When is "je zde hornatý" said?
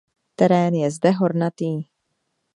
0.81-1.71